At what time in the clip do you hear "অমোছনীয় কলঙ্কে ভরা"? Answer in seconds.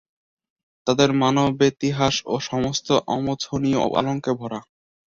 3.15-4.59